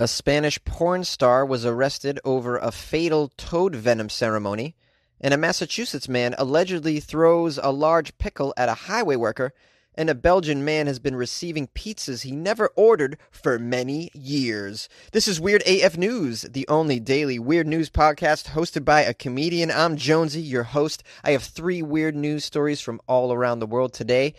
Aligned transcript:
A 0.00 0.06
Spanish 0.06 0.64
porn 0.64 1.02
star 1.02 1.44
was 1.44 1.66
arrested 1.66 2.20
over 2.24 2.56
a 2.56 2.70
fatal 2.70 3.32
toad 3.36 3.74
venom 3.74 4.08
ceremony, 4.08 4.76
and 5.20 5.34
a 5.34 5.36
Massachusetts 5.36 6.08
man 6.08 6.36
allegedly 6.38 7.00
throws 7.00 7.58
a 7.60 7.72
large 7.72 8.16
pickle 8.16 8.54
at 8.56 8.68
a 8.68 8.74
highway 8.74 9.16
worker, 9.16 9.52
and 9.96 10.08
a 10.08 10.14
Belgian 10.14 10.64
man 10.64 10.86
has 10.86 11.00
been 11.00 11.16
receiving 11.16 11.66
pizzas 11.66 12.22
he 12.22 12.30
never 12.30 12.68
ordered 12.76 13.18
for 13.32 13.58
many 13.58 14.12
years. 14.14 14.88
This 15.10 15.26
is 15.26 15.40
Weird 15.40 15.66
AF 15.66 15.98
News, 15.98 16.42
the 16.42 16.68
only 16.68 17.00
daily 17.00 17.40
weird 17.40 17.66
news 17.66 17.90
podcast 17.90 18.50
hosted 18.50 18.84
by 18.84 19.00
a 19.00 19.12
comedian. 19.12 19.68
I'm 19.68 19.96
Jonesy, 19.96 20.40
your 20.40 20.62
host. 20.62 21.02
I 21.24 21.32
have 21.32 21.42
three 21.42 21.82
weird 21.82 22.14
news 22.14 22.44
stories 22.44 22.80
from 22.80 23.00
all 23.08 23.32
around 23.32 23.58
the 23.58 23.66
world 23.66 23.94
today. 23.94 24.34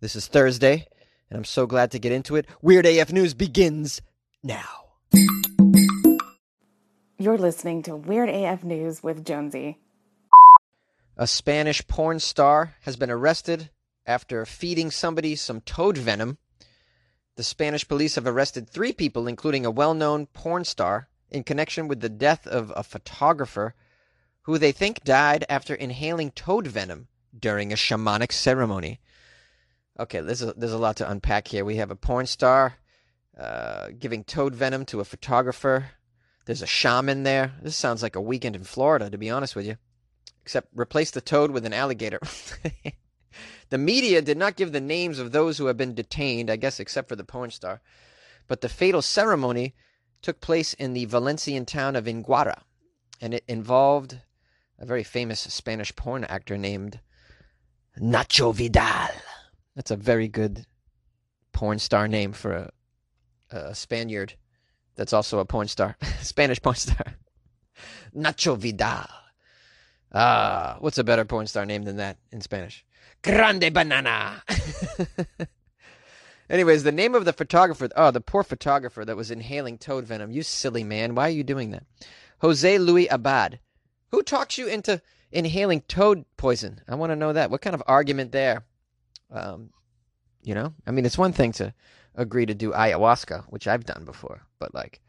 This 0.00 0.16
is 0.16 0.26
Thursday, 0.26 0.86
and 1.28 1.36
I'm 1.36 1.44
so 1.44 1.66
glad 1.66 1.90
to 1.90 1.98
get 1.98 2.12
into 2.12 2.36
it. 2.36 2.46
Weird 2.62 2.86
AF 2.86 3.12
News 3.12 3.34
begins 3.34 4.00
now. 4.42 4.81
You're 7.18 7.38
listening 7.38 7.82
to 7.84 7.94
Weird 7.94 8.28
AF 8.28 8.64
News 8.64 9.02
with 9.02 9.24
Jonesy. 9.24 9.78
A 11.16 11.26
Spanish 11.26 11.86
porn 11.86 12.18
star 12.18 12.74
has 12.82 12.96
been 12.96 13.10
arrested 13.10 13.70
after 14.06 14.44
feeding 14.44 14.90
somebody 14.90 15.36
some 15.36 15.60
toad 15.60 15.96
venom. 15.96 16.38
The 17.36 17.44
Spanish 17.44 17.86
police 17.86 18.16
have 18.16 18.26
arrested 18.26 18.68
three 18.68 18.92
people, 18.92 19.28
including 19.28 19.64
a 19.64 19.70
well 19.70 19.94
known 19.94 20.26
porn 20.26 20.64
star, 20.64 21.08
in 21.30 21.44
connection 21.44 21.88
with 21.88 22.00
the 22.00 22.08
death 22.08 22.46
of 22.46 22.72
a 22.74 22.82
photographer 22.82 23.74
who 24.42 24.58
they 24.58 24.72
think 24.72 25.04
died 25.04 25.44
after 25.48 25.74
inhaling 25.74 26.30
toad 26.32 26.66
venom 26.66 27.08
during 27.38 27.72
a 27.72 27.76
shamanic 27.76 28.32
ceremony. 28.32 29.00
Okay, 30.00 30.20
there's 30.20 30.42
a, 30.42 30.52
there's 30.54 30.72
a 30.72 30.78
lot 30.78 30.96
to 30.96 31.10
unpack 31.10 31.48
here. 31.48 31.64
We 31.64 31.76
have 31.76 31.90
a 31.90 31.96
porn 31.96 32.26
star 32.26 32.78
uh, 33.38 33.88
giving 33.98 34.24
toad 34.24 34.54
venom 34.54 34.84
to 34.86 35.00
a 35.00 35.04
photographer. 35.04 35.90
There's 36.44 36.62
a 36.62 36.66
shaman 36.66 37.22
there. 37.22 37.52
This 37.62 37.76
sounds 37.76 38.02
like 38.02 38.16
a 38.16 38.20
weekend 38.20 38.56
in 38.56 38.64
Florida, 38.64 39.08
to 39.10 39.18
be 39.18 39.30
honest 39.30 39.56
with 39.56 39.66
you. 39.66 39.76
Except 40.42 40.68
replace 40.74 41.10
the 41.10 41.20
toad 41.20 41.50
with 41.50 41.64
an 41.64 41.72
alligator. 41.72 42.20
the 43.70 43.78
media 43.78 44.20
did 44.20 44.36
not 44.36 44.56
give 44.56 44.72
the 44.72 44.80
names 44.80 45.18
of 45.18 45.32
those 45.32 45.58
who 45.58 45.66
have 45.66 45.76
been 45.76 45.94
detained, 45.94 46.50
I 46.50 46.56
guess, 46.56 46.80
except 46.80 47.08
for 47.08 47.16
the 47.16 47.24
porn 47.24 47.50
star. 47.50 47.80
But 48.48 48.60
the 48.60 48.68
fatal 48.68 49.02
ceremony 49.02 49.74
took 50.20 50.40
place 50.40 50.74
in 50.74 50.92
the 50.92 51.04
Valencian 51.04 51.64
town 51.64 51.96
of 51.96 52.04
Enguera, 52.04 52.62
and 53.20 53.34
it 53.34 53.44
involved 53.48 54.20
a 54.78 54.84
very 54.86 55.04
famous 55.04 55.40
Spanish 55.40 55.94
porn 55.94 56.24
actor 56.24 56.58
named 56.58 57.00
Nacho 57.98 58.54
Vidal. 58.54 59.10
That's 59.76 59.90
a 59.90 59.96
very 59.96 60.28
good 60.28 60.66
porn 61.52 61.78
star 61.78 62.08
name 62.08 62.32
for 62.32 62.52
a, 62.52 62.70
a 63.52 63.74
Spaniard 63.74 64.34
that's 64.96 65.12
also 65.12 65.38
a 65.38 65.44
porn 65.44 65.68
star, 65.68 65.96
Spanish 66.20 66.60
porn 66.60 66.76
star. 66.76 67.14
Nacho 68.14 68.56
Vidal. 68.56 69.08
Ah, 70.14 70.76
what's 70.80 70.98
a 70.98 71.04
better 71.04 71.24
porn 71.24 71.46
star 71.46 71.64
name 71.64 71.84
than 71.84 71.96
that 71.96 72.18
in 72.30 72.40
Spanish? 72.40 72.84
Grande 73.22 73.72
Banana. 73.72 74.42
Anyways, 76.50 76.82
the 76.82 76.92
name 76.92 77.14
of 77.14 77.24
the 77.24 77.32
photographer, 77.32 77.88
oh, 77.96 78.10
the 78.10 78.20
poor 78.20 78.42
photographer 78.42 79.04
that 79.04 79.16
was 79.16 79.30
inhaling 79.30 79.78
toad 79.78 80.04
venom. 80.04 80.32
You 80.32 80.42
silly 80.42 80.84
man. 80.84 81.14
Why 81.14 81.28
are 81.28 81.30
you 81.30 81.44
doing 81.44 81.70
that? 81.70 81.84
Jose 82.40 82.78
Luis 82.78 83.08
Abad. 83.10 83.58
Who 84.10 84.22
talks 84.22 84.58
you 84.58 84.66
into 84.66 85.00
inhaling 85.30 85.80
toad 85.82 86.26
poison? 86.36 86.82
I 86.86 86.96
want 86.96 87.10
to 87.10 87.16
know 87.16 87.32
that. 87.32 87.50
What 87.50 87.62
kind 87.62 87.74
of 87.74 87.82
argument 87.86 88.32
there? 88.32 88.64
Um, 89.30 89.70
you 90.42 90.54
know, 90.54 90.74
I 90.86 90.90
mean, 90.90 91.06
it's 91.06 91.16
one 91.16 91.32
thing 91.32 91.52
to 91.52 91.72
agree 92.14 92.46
to 92.46 92.54
do 92.54 92.72
ayahuasca, 92.72 93.44
which 93.44 93.66
I've 93.66 93.84
done 93.84 94.04
before, 94.04 94.42
but 94.58 94.74
like, 94.74 95.00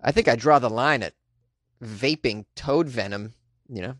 I 0.00 0.12
think 0.12 0.28
I 0.28 0.36
draw 0.36 0.58
the 0.58 0.70
line 0.70 1.02
at 1.02 1.14
vaping 1.82 2.44
toad 2.54 2.88
venom. 2.88 3.34
You 3.68 3.82
know, 3.82 3.94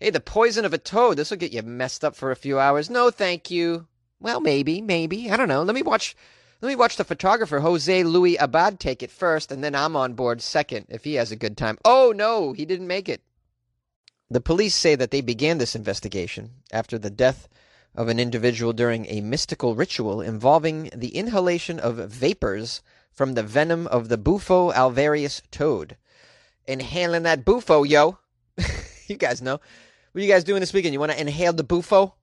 hey, 0.00 0.10
the 0.10 0.20
poison 0.20 0.64
of 0.64 0.74
a 0.74 0.78
toad. 0.78 1.16
This 1.16 1.30
will 1.30 1.38
get 1.38 1.52
you 1.52 1.62
messed 1.62 2.04
up 2.04 2.16
for 2.16 2.30
a 2.30 2.36
few 2.36 2.58
hours. 2.58 2.90
No, 2.90 3.10
thank 3.10 3.50
you. 3.50 3.86
Well, 4.20 4.40
maybe, 4.40 4.80
maybe. 4.80 5.30
I 5.30 5.36
don't 5.36 5.48
know. 5.48 5.62
Let 5.62 5.74
me 5.74 5.82
watch. 5.82 6.16
Let 6.60 6.68
me 6.68 6.76
watch 6.76 6.96
the 6.96 7.04
photographer 7.04 7.60
Jose 7.60 8.02
Luis 8.02 8.36
Abad 8.40 8.80
take 8.80 9.04
it 9.04 9.12
first, 9.12 9.52
and 9.52 9.62
then 9.62 9.76
I'm 9.76 9.94
on 9.94 10.14
board 10.14 10.42
second 10.42 10.86
if 10.88 11.04
he 11.04 11.14
has 11.14 11.30
a 11.30 11.36
good 11.36 11.56
time. 11.56 11.78
Oh 11.84 12.12
no, 12.14 12.52
he 12.52 12.64
didn't 12.64 12.88
make 12.88 13.08
it. 13.08 13.22
The 14.28 14.40
police 14.40 14.74
say 14.74 14.96
that 14.96 15.12
they 15.12 15.20
began 15.20 15.58
this 15.58 15.76
investigation 15.76 16.50
after 16.72 16.98
the 16.98 17.10
death 17.10 17.48
of 17.98 18.06
an 18.08 18.20
individual 18.20 18.72
during 18.72 19.06
a 19.06 19.20
mystical 19.20 19.74
ritual 19.74 20.20
involving 20.20 20.88
the 20.94 21.08
inhalation 21.08 21.80
of 21.80 21.96
vapors 21.96 22.80
from 23.10 23.34
the 23.34 23.42
venom 23.42 23.88
of 23.88 24.08
the 24.08 24.16
Bufo 24.16 24.70
alvarius 24.70 25.42
toad. 25.50 25.96
Inhaling 26.64 27.24
that 27.24 27.44
Bufo, 27.44 27.82
yo. 27.82 28.18
you 29.08 29.16
guys 29.16 29.42
know. 29.42 29.54
What 30.12 30.20
are 30.20 30.20
you 30.20 30.32
guys 30.32 30.44
doing 30.44 30.60
this 30.60 30.72
weekend? 30.72 30.92
You 30.92 31.00
want 31.00 31.10
to 31.10 31.20
inhale 31.20 31.52
the 31.52 31.64
Bufo? 31.64 32.14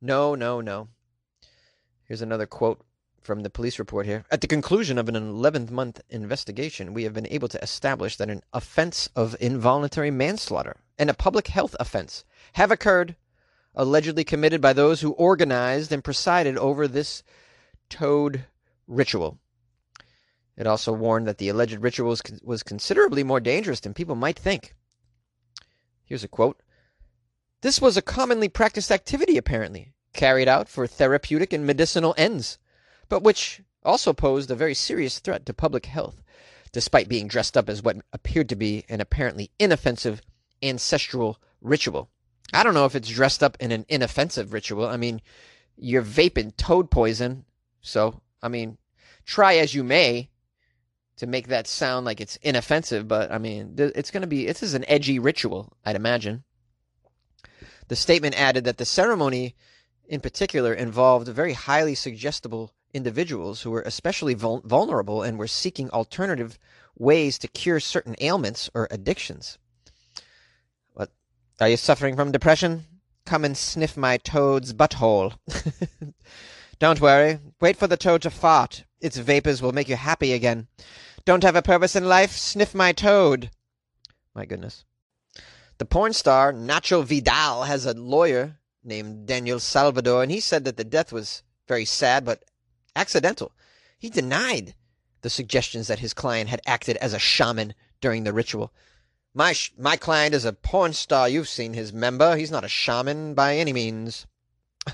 No, 0.00 0.34
no, 0.34 0.62
no. 0.62 0.88
Here's 2.04 2.22
another 2.22 2.46
quote 2.46 2.80
from 3.20 3.42
the 3.42 3.50
police 3.50 3.78
report 3.78 4.06
here. 4.06 4.24
At 4.30 4.40
the 4.40 4.46
conclusion 4.46 4.96
of 4.96 5.10
an 5.10 5.16
11th 5.16 5.70
month 5.70 6.00
investigation, 6.08 6.94
we 6.94 7.04
have 7.04 7.12
been 7.12 7.28
able 7.28 7.48
to 7.48 7.62
establish 7.62 8.16
that 8.16 8.30
an 8.30 8.42
offense 8.54 9.10
of 9.14 9.36
involuntary 9.38 10.10
manslaughter 10.10 10.78
and 10.98 11.10
a 11.10 11.14
public 11.14 11.48
health 11.48 11.76
offense 11.78 12.24
have 12.54 12.70
occurred 12.70 13.16
allegedly 13.74 14.24
committed 14.24 14.60
by 14.60 14.72
those 14.72 15.00
who 15.00 15.12
organized 15.12 15.92
and 15.92 16.04
presided 16.04 16.56
over 16.58 16.88
this 16.88 17.22
toad 17.88 18.44
ritual. 18.86 19.38
It 20.56 20.66
also 20.66 20.92
warned 20.92 21.26
that 21.26 21.38
the 21.38 21.48
alleged 21.48 21.80
ritual 21.80 22.10
was, 22.10 22.22
was 22.42 22.62
considerably 22.62 23.22
more 23.22 23.40
dangerous 23.40 23.80
than 23.80 23.94
people 23.94 24.14
might 24.14 24.38
think. 24.38 24.74
Here's 26.04 26.24
a 26.24 26.28
quote 26.28 26.60
This 27.62 27.80
was 27.80 27.96
a 27.96 28.02
commonly 28.02 28.48
practiced 28.48 28.90
activity, 28.90 29.36
apparently, 29.36 29.94
carried 30.12 30.48
out 30.48 30.68
for 30.68 30.86
therapeutic 30.86 31.52
and 31.52 31.66
medicinal 31.66 32.14
ends, 32.18 32.58
but 33.08 33.22
which 33.22 33.62
also 33.84 34.12
posed 34.12 34.50
a 34.50 34.56
very 34.56 34.74
serious 34.74 35.18
threat 35.18 35.46
to 35.46 35.54
public 35.54 35.86
health, 35.86 36.22
despite 36.72 37.08
being 37.08 37.28
dressed 37.28 37.56
up 37.56 37.68
as 37.68 37.82
what 37.82 37.96
appeared 38.12 38.48
to 38.48 38.56
be 38.56 38.84
an 38.88 39.00
apparently 39.00 39.50
inoffensive 39.58 40.20
ancestral 40.62 41.38
ritual. 41.60 42.10
I 42.52 42.62
don't 42.62 42.74
know 42.74 42.84
if 42.84 42.94
it's 42.94 43.08
dressed 43.08 43.42
up 43.42 43.56
in 43.60 43.72
an 43.72 43.86
inoffensive 43.88 44.52
ritual. 44.52 44.86
I 44.86 44.96
mean, 44.96 45.20
you're 45.76 46.02
vaping 46.02 46.56
toad 46.56 46.90
poison, 46.90 47.44
so 47.80 48.20
I 48.42 48.48
mean, 48.48 48.78
try 49.24 49.56
as 49.56 49.74
you 49.74 49.84
may 49.84 50.30
to 51.16 51.26
make 51.26 51.48
that 51.48 51.66
sound 51.66 52.06
like 52.06 52.20
it's 52.20 52.36
inoffensive, 52.36 53.06
but 53.06 53.30
I 53.30 53.38
mean, 53.38 53.74
it's 53.78 54.10
going 54.10 54.22
to 54.22 54.26
be 54.26 54.46
this 54.46 54.62
is 54.62 54.74
an 54.74 54.84
edgy 54.88 55.18
ritual, 55.18 55.72
I'd 55.84 55.96
imagine. 55.96 56.44
The 57.88 57.96
statement 57.96 58.40
added 58.40 58.64
that 58.64 58.78
the 58.78 58.84
ceremony 58.84 59.54
in 60.08 60.20
particular 60.20 60.74
involved 60.74 61.28
very 61.28 61.52
highly 61.52 61.94
suggestible 61.94 62.72
individuals 62.92 63.62
who 63.62 63.70
were 63.70 63.82
especially 63.82 64.34
vul- 64.34 64.62
vulnerable 64.64 65.22
and 65.22 65.38
were 65.38 65.46
seeking 65.46 65.90
alternative 65.90 66.58
ways 66.96 67.38
to 67.38 67.48
cure 67.48 67.80
certain 67.80 68.16
ailments 68.20 68.68
or 68.74 68.88
addictions. 68.90 69.58
Are 71.60 71.68
you 71.68 71.76
suffering 71.76 72.16
from 72.16 72.32
depression? 72.32 72.86
Come 73.26 73.44
and 73.44 73.54
sniff 73.54 73.94
my 73.94 74.16
toad's 74.16 74.72
butthole. 74.72 75.34
Don't 76.78 77.02
worry. 77.02 77.38
Wait 77.60 77.76
for 77.76 77.86
the 77.86 77.98
toad 77.98 78.22
to 78.22 78.30
fart. 78.30 78.84
Its 78.98 79.18
vapors 79.18 79.60
will 79.60 79.72
make 79.72 79.88
you 79.88 79.96
happy 79.96 80.32
again. 80.32 80.68
Don't 81.26 81.42
have 81.42 81.56
a 81.56 81.62
purpose 81.62 81.94
in 81.94 82.08
life? 82.08 82.32
Sniff 82.32 82.74
my 82.74 82.92
toad. 82.92 83.50
My 84.34 84.46
goodness. 84.46 84.86
The 85.76 85.84
porn 85.84 86.14
star 86.14 86.50
Nacho 86.50 87.04
Vidal 87.04 87.64
has 87.64 87.84
a 87.84 87.92
lawyer 87.92 88.58
named 88.82 89.26
Daniel 89.26 89.60
Salvador, 89.60 90.22
and 90.22 90.32
he 90.32 90.40
said 90.40 90.64
that 90.64 90.78
the 90.78 90.84
death 90.84 91.12
was 91.12 91.42
very 91.68 91.84
sad 91.84 92.24
but 92.24 92.42
accidental. 92.96 93.52
He 93.98 94.08
denied 94.08 94.74
the 95.20 95.28
suggestions 95.28 95.88
that 95.88 95.98
his 95.98 96.14
client 96.14 96.48
had 96.48 96.62
acted 96.66 96.96
as 96.96 97.12
a 97.12 97.18
shaman 97.18 97.74
during 98.00 98.24
the 98.24 98.32
ritual. 98.32 98.72
My 99.34 99.52
sh- 99.52 99.72
my 99.78 99.96
client 99.96 100.34
is 100.34 100.44
a 100.44 100.52
porn 100.52 100.92
star. 100.92 101.28
You've 101.28 101.48
seen 101.48 101.74
his 101.74 101.92
member. 101.92 102.36
He's 102.36 102.50
not 102.50 102.64
a 102.64 102.68
shaman 102.68 103.34
by 103.34 103.56
any 103.56 103.72
means. 103.72 104.26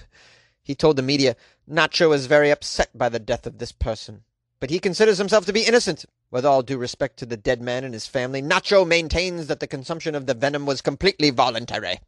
he 0.63 0.75
told 0.75 0.97
the 0.97 1.03
media, 1.03 1.37
Nacho 1.69 2.15
is 2.15 2.27
very 2.27 2.51
upset 2.51 2.91
by 2.97 3.09
the 3.09 3.19
death 3.19 3.47
of 3.47 3.59
this 3.59 3.73
person, 3.73 4.25
but 4.61 4.71
he 4.71 4.79
considers 4.79 5.19
himself 5.19 5.47
to 5.47 5.53
be 5.53 5.63
innocent. 5.63 6.05
With 6.31 6.45
all 6.45 6.63
due 6.63 6.77
respect 6.77 7.19
to 7.19 7.27
the 7.27 7.37
dead 7.37 7.63
man 7.63 7.85
and 7.85 7.95
his 7.95 8.07
family, 8.07 8.43
Nacho 8.43 8.87
maintains 8.87 9.47
that 9.47 9.61
the 9.61 9.67
consumption 9.67 10.15
of 10.15 10.27
the 10.27 10.35
venom 10.35 10.67
was 10.67 10.83
completely 10.83 11.31
voluntary. 11.31 12.01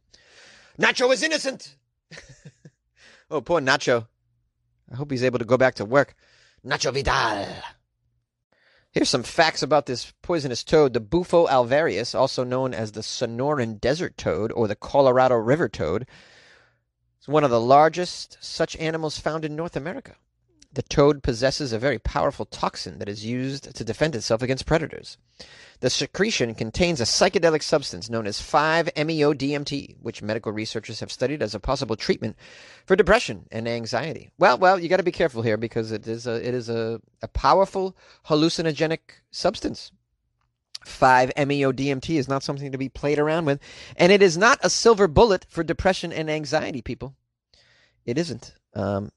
Nacho 0.77 1.11
is 1.11 1.23
innocent. 1.23 1.77
oh, 3.31 3.41
poor 3.41 3.61
Nacho. 3.61 4.07
I 4.91 4.95
hope 4.95 5.09
he's 5.11 5.23
able 5.23 5.39
to 5.39 5.45
go 5.45 5.57
back 5.57 5.75
to 5.75 5.85
work. 5.85 6.15
Nacho 6.65 6.93
Vidal. 6.93 7.47
Here's 8.99 9.09
some 9.09 9.23
facts 9.23 9.63
about 9.63 9.85
this 9.85 10.11
poisonous 10.21 10.61
toad. 10.61 10.91
The 10.91 10.99
Bufo 10.99 11.47
alvarius, 11.47 12.13
also 12.13 12.43
known 12.43 12.73
as 12.73 12.91
the 12.91 12.99
Sonoran 12.99 13.79
desert 13.79 14.17
toad 14.17 14.51
or 14.51 14.67
the 14.67 14.75
Colorado 14.75 15.35
River 15.35 15.69
toad, 15.69 16.05
is 17.21 17.25
one 17.25 17.45
of 17.45 17.49
the 17.49 17.61
largest 17.61 18.37
such 18.41 18.75
animals 18.75 19.17
found 19.17 19.45
in 19.45 19.55
North 19.55 19.77
America. 19.77 20.17
The 20.71 20.83
toad 20.83 21.23
possesses 21.23 21.73
a 21.73 21.79
very 21.79 21.97
powerful 21.97 22.45
toxin 22.45 22.99
that 22.99 23.09
is 23.09 23.25
used 23.25 23.75
to 23.75 23.83
defend 23.83 24.15
itself 24.15 24.43
against 24.43 24.67
predators. 24.67 25.17
The 25.79 25.89
secretion 25.89 26.53
contains 26.53 27.01
a 27.01 27.05
psychedelic 27.05 27.63
substance 27.63 28.07
known 28.07 28.27
as 28.27 28.39
5-MeO-DMT, 28.39 29.97
which 29.99 30.21
medical 30.21 30.51
researchers 30.51 30.99
have 30.99 31.11
studied 31.11 31.41
as 31.41 31.55
a 31.55 31.59
possible 31.59 31.95
treatment 31.95 32.35
for 32.85 32.95
depression 32.95 33.47
and 33.51 33.67
anxiety. 33.67 34.29
Well, 34.37 34.59
well, 34.59 34.77
you 34.77 34.89
got 34.89 34.97
to 34.97 35.03
be 35.03 35.11
careful 35.11 35.41
here 35.41 35.57
because 35.57 35.91
it 35.91 36.07
is 36.07 36.27
a 36.27 36.35
it 36.35 36.53
is 36.53 36.69
a, 36.69 37.01
a 37.23 37.27
powerful 37.27 37.97
hallucinogenic 38.27 38.99
substance. 39.31 39.91
5-MeO-DMT 40.85 42.15
is 42.15 42.27
not 42.27 42.43
something 42.43 42.71
to 42.71 42.77
be 42.77 42.89
played 42.89 43.19
around 43.19 43.45
with, 43.45 43.59
and 43.95 44.11
it 44.11 44.21
is 44.21 44.37
not 44.37 44.59
a 44.61 44.69
silver 44.69 45.07
bullet 45.07 45.45
for 45.49 45.63
depression 45.63 46.13
and 46.13 46.29
anxiety, 46.29 46.81
people. 46.81 47.15
It 48.05 48.17
isn't. 48.17 48.53
Um, 48.73 49.11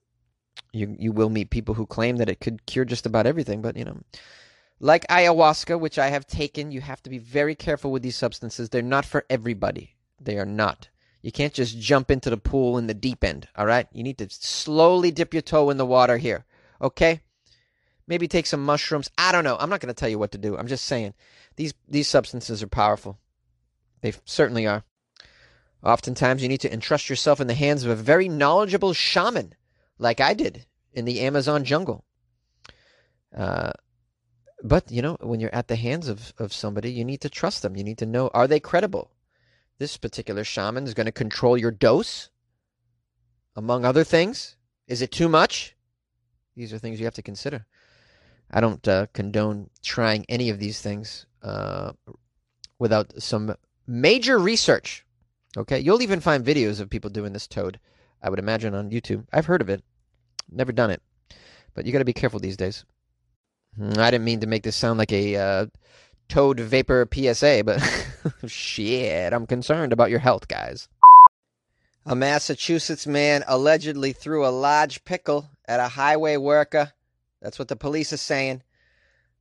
you 0.73 0.97
you 0.99 1.13
will 1.13 1.31
meet 1.31 1.51
people 1.51 1.75
who 1.75 1.87
claim 1.87 2.17
that 2.17 2.29
it 2.29 2.41
could 2.41 2.67
cure 2.67 2.85
just 2.85 3.07
about 3.07 3.27
everything, 3.27 3.63
but 3.63 3.77
you 3.77 3.85
know, 3.85 3.99
like 4.81 5.07
ayahuasca, 5.09 5.79
which 5.79 5.99
I 5.99 6.09
have 6.09 6.27
taken, 6.27 6.73
you 6.73 6.81
have 6.81 7.03
to 7.03 7.11
be 7.11 7.19
very 7.19 7.55
careful 7.55 7.91
with 7.91 8.03
these 8.03 8.17
substances. 8.17 8.69
They're 8.69 8.83
not 8.83 9.05
for 9.05 9.25
everybody. 9.31 9.95
They 10.21 10.39
are 10.39 10.47
not. 10.47 10.89
You 11.23 11.31
can't 11.31 11.55
just 11.55 11.79
jump 11.79 12.11
into 12.11 12.31
the 12.31 12.37
pool 12.37 12.79
in 12.79 12.89
the 12.89 12.95
deep 12.95 13.23
end, 13.23 13.49
all 13.57 13.67
right? 13.67 13.87
You 13.93 14.03
need 14.03 14.19
to 14.19 14.27
slowly 14.29 15.13
dip 15.13 15.33
your 15.33 15.43
toe 15.43 15.71
in 15.71 15.77
the 15.77 15.87
water 15.87 16.17
here, 16.17 16.45
okay? 16.81 17.21
Maybe 18.09 18.27
take 18.27 18.47
some 18.47 18.65
mushrooms. 18.65 19.09
I 19.17 19.31
don't 19.31 19.45
know. 19.45 19.57
I'm 19.59 19.71
not 19.71 19.81
going 19.81 19.95
to 19.95 19.99
tell 19.99 20.09
you 20.09 20.19
what 20.19 20.33
to 20.33 20.39
do. 20.39 20.57
I'm 20.57 20.67
just 20.67 20.85
saying 20.85 21.15
these 21.57 21.75
these 21.89 22.09
substances 22.09 22.63
are 22.63 22.69
powerful. 22.69 23.19
They 24.01 24.13
certainly 24.25 24.67
are. 24.67 24.85
Oftentimes, 25.85 26.43
you 26.43 26.49
need 26.49 26.61
to 26.61 26.73
entrust 26.73 27.09
yourself 27.09 27.41
in 27.41 27.47
the 27.47 27.55
hands 27.55 27.85
of 27.85 27.91
a 27.91 27.97
very 27.97 28.29
knowledgeable 28.29 28.93
shaman, 28.93 29.55
like 30.03 30.21
I 30.21 30.35
did 30.35 30.67
in 30.93 31.05
the 31.05 31.21
Amazon 31.21 31.65
jungle. 31.65 32.05
Uh, 33.37 33.73
but 34.63 34.91
you 34.91 35.03
know 35.03 35.17
when 35.21 35.41
you're 35.41 35.55
at 35.55 35.69
the 35.69 35.77
hands 35.77 36.09
of, 36.09 36.33
of 36.39 36.53
somebody 36.53 36.93
you 36.93 37.05
need 37.05 37.21
to 37.23 37.31
trust 37.31 37.63
them. 37.63 37.77
You 37.77 37.85
need 37.85 37.99
to 37.99 38.07
know 38.07 38.29
are 38.35 38.47
they 38.47 38.61
credible? 38.61 39.11
This 39.79 39.97
particular 39.97 40.45
shaman 40.45 40.85
is 40.85 40.95
going 40.95 41.07
to 41.07 41.13
control 41.13 41.57
your 41.57 41.71
dose 41.71 42.31
among 43.57 43.85
other 43.85 44.05
things. 44.05 44.57
Is 44.87 45.03
it 45.03 45.11
too 45.11 45.29
much? 45.29 45.77
These 46.55 46.73
are 46.73 46.79
things 46.79 47.01
you 47.01 47.07
have 47.07 47.15
to 47.15 47.23
consider. 47.23 47.67
I 48.51 48.61
don't 48.61 48.87
uh, 48.87 49.07
condone 49.15 49.71
trying 49.83 50.27
any 50.29 50.51
of 50.51 50.59
these 50.59 50.81
things 50.81 51.27
uh, 51.43 51.93
without 52.79 53.21
some 53.21 53.57
major 53.87 54.39
research. 54.39 55.07
Okay? 55.57 55.81
You'll 55.81 56.03
even 56.03 56.21
find 56.21 56.45
videos 56.45 56.79
of 56.79 56.91
people 56.91 57.11
doing 57.11 57.33
this 57.33 57.47
toad 57.47 57.81
i 58.23 58.31
would 58.31 58.39
imagine 58.39 58.75
on 58.75 58.91
youtube. 58.91 59.27
I've 59.33 59.47
heard 59.47 59.61
of 59.61 59.69
it 59.69 59.83
never 60.53 60.73
done 60.73 60.91
it 60.91 61.03
but 61.75 61.87
you 61.87 61.93
got 61.93 61.99
to 61.99 62.05
be 62.05 62.13
careful 62.13 62.41
these 62.41 62.57
days 62.57 62.85
Mm, 63.79 63.99
I 63.99 64.11
didn't 64.11 64.25
mean 64.25 64.41
to 64.41 64.47
make 64.47 64.63
this 64.63 64.77
sound 64.77 64.99
like 64.99 65.13
a 65.13 65.37
uh, 65.37 65.67
toad 66.29 66.61
vapor 66.61 67.09
PSA, 67.13 67.63
but 67.65 67.81
shit, 68.47 69.33
I'm 69.33 69.47
concerned 69.47 69.93
about 69.93 70.11
your 70.11 70.19
health, 70.19 70.49
guys. 70.49 70.89
A 72.05 72.15
Massachusetts 72.15 73.07
man 73.07 73.45
allegedly 73.47 74.13
threw 74.13 74.45
a 74.45 74.51
large 74.51 75.05
pickle 75.05 75.49
at 75.67 75.81
a 75.81 75.89
highway 75.89 76.37
worker. 76.37 76.93
That's 77.41 77.59
what 77.59 77.69
the 77.69 77.77
police 77.77 78.13
are 78.13 78.19
saying. 78.19 78.63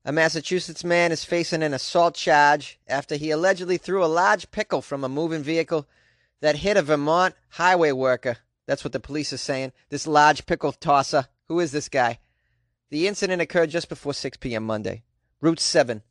A 0.05 0.11
Massachusetts 0.11 0.83
man 0.83 1.11
is 1.11 1.25
facing 1.25 1.61
an 1.61 1.73
assault 1.73 2.15
charge 2.15 2.79
after 2.87 3.15
he 3.15 3.31
allegedly 3.31 3.77
threw 3.77 4.03
a 4.03 4.07
large 4.07 4.49
pickle 4.51 4.81
from 4.81 5.03
a 5.03 5.09
moving 5.09 5.43
vehicle 5.43 5.87
that 6.39 6.57
hit 6.57 6.77
a 6.77 6.81
Vermont 6.81 7.35
highway 7.49 7.91
worker. 7.91 8.37
That's 8.67 8.83
what 8.83 8.93
the 8.93 8.99
police 8.99 9.33
are 9.33 9.37
saying. 9.37 9.71
This 9.89 10.07
large 10.07 10.45
pickle 10.45 10.71
tosser. 10.71 11.27
Who 11.47 11.59
is 11.59 11.71
this 11.71 11.89
guy? 11.89 12.19
The 12.89 13.07
incident 13.07 13.41
occurred 13.41 13.69
just 13.69 13.89
before 13.89 14.13
6 14.13 14.37
p.m. 14.37 14.63
Monday. 14.63 15.03
Route 15.41 15.59
7, 15.59 16.03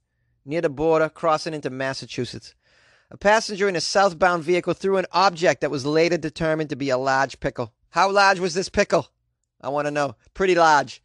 near 0.44 0.60
the 0.60 0.68
border, 0.68 1.08
crossing 1.08 1.54
into 1.54 1.70
Massachusetts. 1.70 2.54
A 3.10 3.16
passenger 3.16 3.68
in 3.68 3.76
a 3.76 3.80
southbound 3.80 4.44
vehicle 4.44 4.74
threw 4.74 4.96
an 4.96 5.06
object 5.12 5.60
that 5.60 5.70
was 5.70 5.84
later 5.84 6.16
determined 6.16 6.70
to 6.70 6.76
be 6.76 6.90
a 6.90 6.96
large 6.96 7.40
pickle. 7.40 7.72
How 7.90 8.10
large 8.10 8.38
was 8.38 8.54
this 8.54 8.68
pickle? 8.68 9.08
I 9.60 9.68
want 9.68 9.86
to 9.86 9.90
know. 9.90 10.16
Pretty 10.32 10.54
large. 10.54 11.02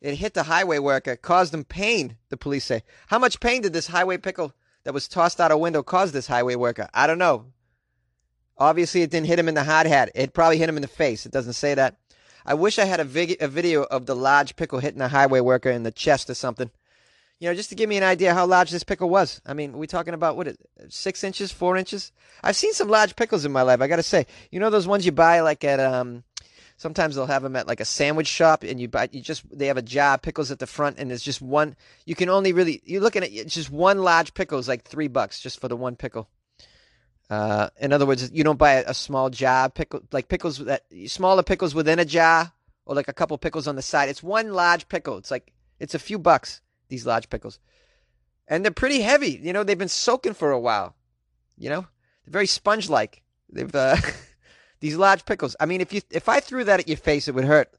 It 0.00 0.14
hit 0.14 0.34
the 0.34 0.44
highway 0.44 0.78
worker, 0.78 1.16
caused 1.16 1.52
him 1.52 1.64
pain, 1.64 2.16
the 2.28 2.36
police 2.36 2.64
say. 2.64 2.82
How 3.08 3.18
much 3.18 3.40
pain 3.40 3.62
did 3.62 3.72
this 3.72 3.88
highway 3.88 4.16
pickle 4.16 4.54
that 4.84 4.94
was 4.94 5.08
tossed 5.08 5.40
out 5.40 5.50
a 5.50 5.58
window 5.58 5.82
cause 5.82 6.12
this 6.12 6.28
highway 6.28 6.54
worker? 6.54 6.88
I 6.94 7.06
don't 7.06 7.18
know. 7.18 7.46
Obviously, 8.58 9.02
it 9.02 9.10
didn't 9.10 9.26
hit 9.26 9.38
him 9.38 9.48
in 9.48 9.54
the 9.54 9.64
hard 9.64 9.86
hat. 9.86 10.10
It 10.14 10.32
probably 10.32 10.58
hit 10.58 10.68
him 10.68 10.76
in 10.76 10.82
the 10.82 10.88
face. 10.88 11.24
It 11.24 11.32
doesn't 11.32 11.52
say 11.52 11.74
that. 11.74 11.96
I 12.44 12.54
wish 12.54 12.78
I 12.78 12.86
had 12.86 12.98
a, 13.00 13.44
a 13.44 13.48
video 13.48 13.82
of 13.84 14.06
the 14.06 14.16
large 14.16 14.56
pickle 14.56 14.80
hitting 14.80 15.00
a 15.00 15.08
highway 15.08 15.40
worker 15.40 15.70
in 15.70 15.82
the 15.82 15.92
chest 15.92 16.30
or 16.30 16.34
something. 16.34 16.70
You 17.38 17.48
know, 17.48 17.54
just 17.54 17.68
to 17.68 17.76
give 17.76 17.88
me 17.88 17.96
an 17.96 18.02
idea 18.02 18.34
how 18.34 18.46
large 18.46 18.70
this 18.70 18.82
pickle 18.82 19.08
was. 19.08 19.40
I 19.46 19.54
mean, 19.54 19.78
we 19.78 19.86
talking 19.86 20.14
about 20.14 20.36
what? 20.36 20.56
Six 20.88 21.22
inches, 21.22 21.52
four 21.52 21.76
inches? 21.76 22.10
I've 22.42 22.56
seen 22.56 22.72
some 22.72 22.88
large 22.88 23.14
pickles 23.14 23.44
in 23.44 23.52
my 23.52 23.62
life. 23.62 23.80
I 23.80 23.86
gotta 23.86 24.02
say, 24.02 24.26
you 24.50 24.58
know 24.58 24.70
those 24.70 24.88
ones 24.88 25.06
you 25.06 25.12
buy 25.12 25.40
like 25.40 25.62
at 25.64 25.78
um. 25.78 26.24
Sometimes 26.78 27.16
they'll 27.16 27.26
have 27.26 27.42
them 27.42 27.56
at 27.56 27.66
like 27.66 27.80
a 27.80 27.84
sandwich 27.84 28.28
shop, 28.28 28.62
and 28.62 28.80
you 28.80 28.88
buy 28.88 29.08
you 29.12 29.20
just 29.20 29.44
they 29.56 29.66
have 29.66 29.76
a 29.76 29.82
jar 29.82 30.16
pickles 30.16 30.50
at 30.50 30.58
the 30.58 30.66
front, 30.66 30.98
and 30.98 31.10
there's 31.10 31.22
just 31.22 31.42
one. 31.42 31.76
You 32.06 32.14
can 32.14 32.28
only 32.28 32.52
really 32.52 32.80
you're 32.84 33.02
looking 33.02 33.22
at 33.22 33.32
just 33.46 33.70
one 33.70 33.98
large 33.98 34.34
pickle 34.34 34.58
is 34.58 34.68
like 34.68 34.84
three 34.84 35.08
bucks 35.08 35.40
just 35.40 35.60
for 35.60 35.68
the 35.68 35.76
one 35.76 35.96
pickle. 35.96 36.28
Uh, 37.30 37.68
in 37.80 37.92
other 37.92 38.06
words, 38.06 38.30
you 38.32 38.42
don't 38.42 38.58
buy 38.58 38.72
a, 38.74 38.84
a 38.88 38.94
small 38.94 39.28
jar 39.28 39.68
pickle 39.68 40.00
like 40.12 40.28
pickles 40.28 40.58
that 40.58 40.84
smaller 41.06 41.42
pickles 41.42 41.74
within 41.74 41.98
a 41.98 42.04
jar, 42.04 42.52
or 42.86 42.94
like 42.94 43.08
a 43.08 43.12
couple 43.12 43.36
pickles 43.36 43.68
on 43.68 43.76
the 43.76 43.82
side. 43.82 44.08
It's 44.08 44.22
one 44.22 44.52
large 44.52 44.88
pickle. 44.88 45.18
It's 45.18 45.30
like 45.30 45.52
it's 45.78 45.94
a 45.94 45.98
few 45.98 46.18
bucks. 46.18 46.62
These 46.88 47.04
large 47.04 47.28
pickles, 47.28 47.58
and 48.46 48.64
they're 48.64 48.72
pretty 48.72 49.02
heavy. 49.02 49.38
You 49.42 49.52
know, 49.52 49.62
they've 49.62 49.78
been 49.78 49.88
soaking 49.88 50.32
for 50.32 50.50
a 50.50 50.58
while. 50.58 50.94
You 51.58 51.68
know, 51.68 51.80
they're 52.24 52.32
very 52.32 52.46
sponge-like. 52.46 53.22
They've 53.50 53.74
uh, 53.74 53.96
these 54.80 54.96
large 54.96 55.26
pickles. 55.26 55.54
I 55.60 55.66
mean, 55.66 55.82
if 55.82 55.92
you 55.92 56.00
if 56.10 56.30
I 56.30 56.40
threw 56.40 56.64
that 56.64 56.80
at 56.80 56.88
your 56.88 56.96
face, 56.96 57.28
it 57.28 57.34
would 57.34 57.44
hurt. 57.44 57.70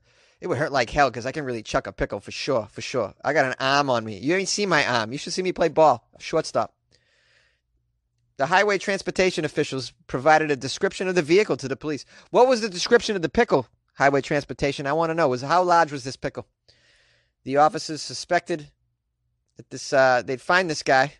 It 0.42 0.48
would 0.48 0.60
hurt 0.60 0.72
like 0.72 0.92
hell 0.92 1.10
because 1.10 1.26
I 1.26 1.32
can 1.32 1.44
really 1.44 1.64
chuck 1.64 1.88
a 1.88 1.92
pickle 1.92 2.20
for 2.20 2.32
sure, 2.32 2.68
for 2.72 2.82
sure. 2.82 3.14
I 3.26 3.34
got 3.34 3.46
an 3.46 3.56
arm 3.60 3.90
on 3.90 4.06
me. 4.06 4.20
You 4.20 4.36
ain't 4.36 4.48
seen 4.48 4.70
my 4.70 4.86
arm. 4.86 5.12
You 5.12 5.18
should 5.18 5.34
see 5.34 5.42
me 5.42 5.52
play 5.52 5.70
ball, 5.70 6.08
shortstop. 6.20 6.74
The 8.40 8.46
highway 8.46 8.78
transportation 8.78 9.44
officials 9.44 9.92
provided 10.08 10.50
a 10.50 10.56
description 10.56 11.10
of 11.10 11.16
the 11.16 11.22
vehicle 11.22 11.58
to 11.58 11.68
the 11.68 11.76
police. 11.76 12.06
What 12.30 12.48
was 12.48 12.62
the 12.62 12.70
description 12.70 13.18
of 13.18 13.22
the 13.22 13.28
pickle? 13.28 13.68
Highway 13.96 14.22
transportation. 14.22 14.88
I 14.88 14.94
want 14.94 15.10
to 15.10 15.14
know 15.14 15.28
was 15.28 15.42
how 15.42 15.62
large 15.62 15.92
was 15.92 16.06
this 16.06 16.16
pickle? 16.16 16.48
The 17.44 17.58
officers 17.58 18.02
suspected 18.02 18.72
that 19.58 19.70
this 19.72 19.92
uh, 19.92 20.24
they'd 20.26 20.40
find 20.40 20.70
this 20.70 20.84
guy 20.84 21.16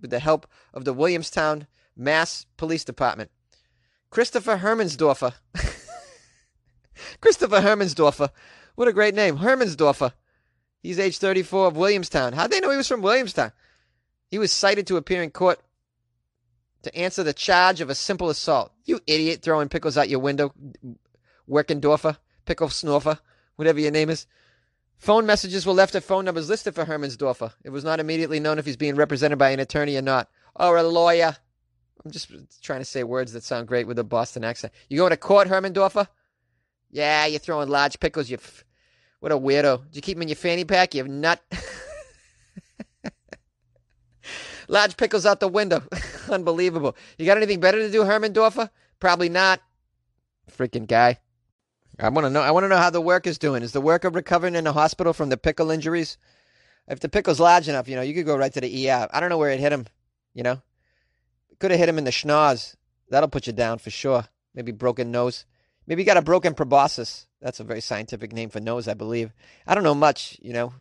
with 0.00 0.08
the 0.08 0.20
help 0.20 0.46
of 0.72 0.86
the 0.86 0.94
Williamstown 0.94 1.66
Mass 1.94 2.46
Police 2.56 2.82
Department. 2.82 3.30
Christopher 4.08 4.56
Hermansdorfer. 4.56 5.34
Christopher 7.20 7.60
Hermansdorfer. 7.60 8.30
What 8.74 8.88
a 8.88 8.94
great 8.94 9.14
name. 9.14 9.36
Hermansdorfer. 9.36 10.14
He's 10.82 10.98
age 10.98 11.18
34 11.18 11.66
of 11.66 11.76
Williamstown. 11.76 12.32
How'd 12.32 12.50
they 12.50 12.60
know 12.60 12.70
he 12.70 12.78
was 12.78 12.88
from 12.88 13.02
Williamstown? 13.02 13.52
He 14.30 14.38
was 14.38 14.50
cited 14.50 14.86
to 14.86 14.96
appear 14.96 15.22
in 15.22 15.30
court 15.30 15.60
to 16.88 16.98
answer 16.98 17.22
the 17.22 17.32
charge 17.32 17.80
of 17.80 17.90
a 17.90 17.94
simple 17.94 18.30
assault. 18.30 18.72
You 18.84 19.00
idiot 19.06 19.42
throwing 19.42 19.68
pickles 19.68 19.96
out 19.96 20.08
your 20.08 20.20
window, 20.20 20.52
Werkendorfer, 21.48 22.16
Pickle 22.44 22.68
Snorfer, 22.68 23.18
whatever 23.56 23.80
your 23.80 23.90
name 23.90 24.10
is. 24.10 24.26
Phone 24.98 25.26
messages 25.26 25.64
were 25.64 25.72
left 25.72 25.94
at 25.94 26.02
phone 26.02 26.24
numbers 26.24 26.48
listed 26.48 26.74
for 26.74 26.84
Hermansdorfer. 26.84 27.52
It 27.64 27.70
was 27.70 27.84
not 27.84 28.00
immediately 28.00 28.40
known 28.40 28.58
if 28.58 28.66
he's 28.66 28.76
being 28.76 28.96
represented 28.96 29.38
by 29.38 29.50
an 29.50 29.60
attorney 29.60 29.96
or 29.96 30.02
not, 30.02 30.28
or 30.56 30.76
a 30.76 30.82
lawyer. 30.82 31.36
I'm 32.04 32.10
just 32.10 32.30
trying 32.62 32.80
to 32.80 32.84
say 32.84 33.04
words 33.04 33.32
that 33.32 33.44
sound 33.44 33.68
great 33.68 33.86
with 33.86 33.98
a 33.98 34.04
Boston 34.04 34.44
accent. 34.44 34.72
You 34.88 34.98
going 34.98 35.10
to 35.10 35.16
court, 35.16 35.48
Hermandorfer? 35.48 36.08
Yeah, 36.90 37.26
you're 37.26 37.38
throwing 37.38 37.68
large 37.68 38.00
pickles. 38.00 38.30
You, 38.30 38.38
f- 38.38 38.64
what 39.20 39.32
a 39.32 39.38
weirdo. 39.38 39.84
Did 39.84 39.96
you 39.96 40.02
keep 40.02 40.16
them 40.16 40.22
in 40.22 40.28
your 40.28 40.36
fanny 40.36 40.64
pack? 40.64 40.94
You 40.94 41.06
nut. 41.06 41.40
large 44.68 44.96
pickles 44.96 45.26
out 45.26 45.40
the 45.40 45.48
window. 45.48 45.82
Unbelievable. 46.30 46.96
You 47.18 47.26
got 47.26 47.36
anything 47.36 47.60
better 47.60 47.78
to 47.78 47.90
do, 47.90 48.02
Hermandorfer? 48.02 48.70
Probably 49.00 49.28
not. 49.28 49.60
Freaking 50.50 50.86
guy. 50.86 51.18
I 51.98 52.08
want 52.10 52.26
to 52.26 52.30
know. 52.30 52.42
I 52.42 52.52
want 52.52 52.64
to 52.64 52.68
know 52.68 52.76
how 52.76 52.90
the 52.90 53.00
worker's 53.00 53.38
doing. 53.38 53.62
Is 53.62 53.72
the 53.72 53.80
worker 53.80 54.08
recovering 54.08 54.54
in 54.54 54.64
the 54.64 54.72
hospital 54.72 55.12
from 55.12 55.30
the 55.30 55.36
pickle 55.36 55.70
injuries? 55.70 56.16
If 56.86 57.00
the 57.00 57.08
pickle's 57.08 57.40
large 57.40 57.68
enough, 57.68 57.88
you 57.88 57.96
know, 57.96 58.02
you 58.02 58.14
could 58.14 58.26
go 58.26 58.36
right 58.36 58.52
to 58.52 58.60
the 58.60 58.90
ER. 58.90 59.08
I 59.12 59.20
don't 59.20 59.28
know 59.28 59.38
where 59.38 59.50
it 59.50 59.60
hit 59.60 59.72
him. 59.72 59.86
You 60.32 60.42
know, 60.44 60.62
could 61.58 61.70
have 61.70 61.80
hit 61.80 61.88
him 61.88 61.98
in 61.98 62.04
the 62.04 62.10
schnoz. 62.10 62.76
That'll 63.10 63.28
put 63.28 63.46
you 63.46 63.52
down 63.52 63.78
for 63.78 63.90
sure. 63.90 64.24
Maybe 64.54 64.72
broken 64.72 65.10
nose. 65.10 65.44
Maybe 65.86 66.02
you 66.02 66.06
got 66.06 66.16
a 66.16 66.22
broken 66.22 66.54
proboscis. 66.54 67.26
That's 67.40 67.60
a 67.60 67.64
very 67.64 67.80
scientific 67.80 68.32
name 68.32 68.50
for 68.50 68.60
nose, 68.60 68.88
I 68.88 68.94
believe. 68.94 69.32
I 69.66 69.74
don't 69.74 69.84
know 69.84 69.94
much. 69.94 70.38
You 70.40 70.52
know, 70.52 70.72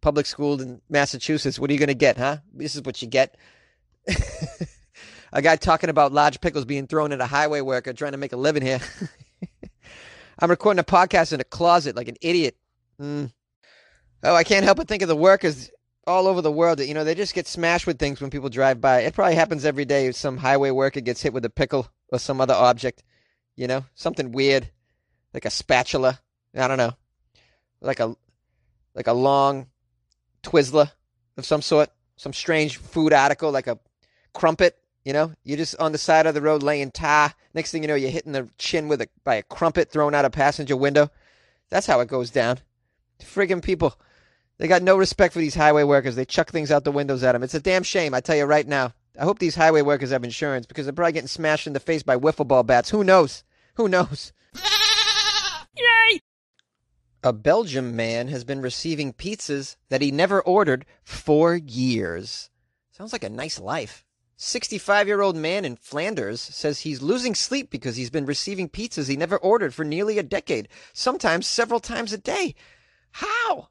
public 0.00 0.26
school 0.26 0.60
in 0.60 0.80
Massachusetts. 0.88 1.58
What 1.58 1.70
are 1.70 1.72
you 1.72 1.78
going 1.78 1.88
to 1.88 1.94
get, 1.94 2.16
huh? 2.16 2.38
This 2.52 2.74
is 2.76 2.82
what 2.82 3.02
you 3.02 3.08
get. 3.08 3.36
a 5.36 5.42
guy 5.42 5.54
talking 5.54 5.90
about 5.90 6.12
large 6.12 6.40
pickles 6.40 6.64
being 6.64 6.86
thrown 6.86 7.12
at 7.12 7.20
a 7.20 7.26
highway 7.26 7.60
worker 7.60 7.92
trying 7.92 8.12
to 8.12 8.18
make 8.18 8.32
a 8.32 8.38
living 8.38 8.62
here. 8.62 8.80
I'm 10.38 10.48
recording 10.48 10.80
a 10.80 10.84
podcast 10.84 11.34
in 11.34 11.40
a 11.40 11.44
closet 11.44 11.94
like 11.94 12.08
an 12.08 12.16
idiot. 12.22 12.56
Mm. 12.98 13.30
Oh, 14.22 14.34
I 14.34 14.44
can't 14.44 14.64
help 14.64 14.78
but 14.78 14.88
think 14.88 15.02
of 15.02 15.08
the 15.08 15.16
workers 15.16 15.70
all 16.06 16.26
over 16.26 16.40
the 16.40 16.50
world 16.50 16.78
that, 16.78 16.86
you 16.86 16.94
know, 16.94 17.04
they 17.04 17.14
just 17.14 17.34
get 17.34 17.46
smashed 17.46 17.86
with 17.86 17.98
things 17.98 18.18
when 18.22 18.30
people 18.30 18.48
drive 18.48 18.80
by. 18.80 19.00
It 19.00 19.12
probably 19.12 19.34
happens 19.34 19.66
every 19.66 19.84
day. 19.84 20.10
Some 20.12 20.38
highway 20.38 20.70
worker 20.70 21.02
gets 21.02 21.20
hit 21.20 21.34
with 21.34 21.44
a 21.44 21.50
pickle 21.50 21.86
or 22.08 22.18
some 22.18 22.40
other 22.40 22.54
object, 22.54 23.02
you 23.56 23.66
know, 23.66 23.84
something 23.94 24.32
weird, 24.32 24.70
like 25.34 25.44
a 25.44 25.50
spatula. 25.50 26.18
I 26.56 26.66
don't 26.66 26.78
know, 26.78 26.94
like 27.82 28.00
a 28.00 28.16
like 28.94 29.06
a 29.06 29.12
long 29.12 29.66
Twizzler 30.42 30.90
of 31.36 31.44
some 31.44 31.60
sort, 31.60 31.90
some 32.16 32.32
strange 32.32 32.78
food 32.78 33.12
article 33.12 33.50
like 33.50 33.66
a 33.66 33.78
crumpet. 34.32 34.78
You 35.06 35.12
know, 35.12 35.32
you're 35.44 35.56
just 35.56 35.76
on 35.78 35.92
the 35.92 35.98
side 35.98 36.26
of 36.26 36.34
the 36.34 36.42
road 36.42 36.64
laying 36.64 36.90
tar. 36.90 37.32
Next 37.54 37.70
thing 37.70 37.84
you 37.84 37.86
know, 37.86 37.94
you're 37.94 38.10
hitting 38.10 38.32
the 38.32 38.48
chin 38.58 38.88
with 38.88 39.00
a 39.00 39.08
by 39.22 39.36
a 39.36 39.42
crumpet 39.44 39.88
thrown 39.88 40.16
out 40.16 40.24
a 40.24 40.30
passenger 40.30 40.76
window. 40.76 41.12
That's 41.70 41.86
how 41.86 42.00
it 42.00 42.08
goes 42.08 42.30
down. 42.30 42.58
Friggin' 43.20 43.62
people. 43.62 43.96
They 44.58 44.66
got 44.66 44.82
no 44.82 44.96
respect 44.96 45.32
for 45.32 45.38
these 45.38 45.54
highway 45.54 45.84
workers. 45.84 46.16
They 46.16 46.24
chuck 46.24 46.50
things 46.50 46.72
out 46.72 46.82
the 46.82 46.90
windows 46.90 47.22
at 47.22 47.32
them. 47.32 47.44
It's 47.44 47.54
a 47.54 47.60
damn 47.60 47.84
shame, 47.84 48.14
I 48.14 48.20
tell 48.20 48.34
you 48.34 48.46
right 48.46 48.66
now. 48.66 48.94
I 49.16 49.22
hope 49.22 49.38
these 49.38 49.54
highway 49.54 49.82
workers 49.82 50.10
have 50.10 50.24
insurance 50.24 50.66
because 50.66 50.86
they're 50.86 50.92
probably 50.92 51.12
getting 51.12 51.28
smashed 51.28 51.68
in 51.68 51.72
the 51.72 51.78
face 51.78 52.02
by 52.02 52.16
wiffle 52.16 52.48
ball 52.48 52.64
bats. 52.64 52.90
Who 52.90 53.04
knows? 53.04 53.44
Who 53.74 53.88
knows? 53.88 54.32
Yay! 55.76 56.18
A 57.22 57.32
Belgium 57.32 57.94
man 57.94 58.26
has 58.26 58.42
been 58.42 58.60
receiving 58.60 59.12
pizzas 59.12 59.76
that 59.88 60.02
he 60.02 60.10
never 60.10 60.42
ordered 60.42 60.84
for 61.04 61.54
years. 61.54 62.50
Sounds 62.90 63.12
like 63.12 63.24
a 63.24 63.30
nice 63.30 63.60
life. 63.60 64.04
65 64.36 65.06
year 65.06 65.22
old 65.22 65.36
man 65.36 65.64
in 65.64 65.76
Flanders 65.76 66.40
says 66.40 66.80
he's 66.80 67.00
losing 67.00 67.34
sleep 67.34 67.70
because 67.70 67.96
he's 67.96 68.10
been 68.10 68.26
receiving 68.26 68.68
pizzas 68.68 69.08
he 69.08 69.16
never 69.16 69.38
ordered 69.38 69.74
for 69.74 69.84
nearly 69.84 70.18
a 70.18 70.22
decade, 70.22 70.68
sometimes 70.92 71.46
several 71.46 71.80
times 71.80 72.12
a 72.12 72.18
day. 72.18 72.54
How? 73.12 73.68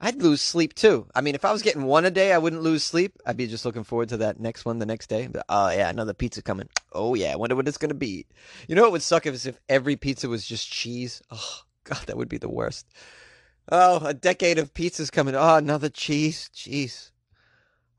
I'd 0.00 0.22
lose 0.22 0.40
sleep 0.40 0.74
too. 0.74 1.08
I 1.14 1.20
mean, 1.20 1.34
if 1.34 1.44
I 1.44 1.52
was 1.52 1.62
getting 1.62 1.84
one 1.84 2.04
a 2.04 2.10
day, 2.10 2.32
I 2.32 2.38
wouldn't 2.38 2.62
lose 2.62 2.84
sleep. 2.84 3.18
I'd 3.26 3.36
be 3.36 3.46
just 3.46 3.64
looking 3.64 3.84
forward 3.84 4.10
to 4.10 4.18
that 4.18 4.38
next 4.38 4.64
one 4.64 4.78
the 4.78 4.86
next 4.86 5.08
day. 5.08 5.26
But, 5.26 5.46
oh 5.48 5.70
yeah, 5.70 5.88
another 5.88 6.14
pizza 6.14 6.42
coming. 6.42 6.68
Oh 6.92 7.14
yeah, 7.14 7.32
I 7.32 7.36
wonder 7.36 7.56
what 7.56 7.66
it's 7.66 7.78
gonna 7.78 7.94
be. 7.94 8.26
You 8.68 8.76
know 8.76 8.82
what 8.82 8.92
would 8.92 9.02
suck 9.02 9.26
if 9.26 9.46
if 9.46 9.58
every 9.68 9.96
pizza 9.96 10.28
was 10.28 10.46
just 10.46 10.70
cheese. 10.70 11.22
Oh 11.30 11.60
god, 11.84 12.04
that 12.06 12.16
would 12.16 12.28
be 12.28 12.38
the 12.38 12.48
worst. 12.48 12.86
Oh, 13.72 14.04
a 14.04 14.14
decade 14.14 14.58
of 14.58 14.74
pizzas 14.74 15.10
coming. 15.10 15.34
Oh, 15.34 15.56
another 15.56 15.88
cheese, 15.88 16.50
cheese. 16.52 17.10